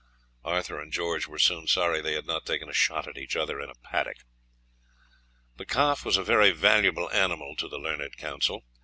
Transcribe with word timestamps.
Arthur 0.43 0.81
and 0.81 0.91
George 0.91 1.27
were 1.27 1.37
soon 1.37 1.67
sorry 1.67 2.01
they 2.01 2.15
had 2.15 2.25
not 2.25 2.43
taken 2.43 2.67
a 2.67 2.73
shot 2.73 3.07
at 3.07 3.19
each 3.19 3.35
other 3.35 3.61
in 3.61 3.69
a 3.69 3.75
paddock. 3.75 4.17
The 5.57 5.65
calf 5.67 6.03
was 6.03 6.17
a 6.17 6.23
very 6.23 6.49
valuable 6.49 7.11
animal 7.11 7.55
to 7.57 7.67
the 7.67 7.77
learned 7.77 8.17
counsel. 8.17 8.63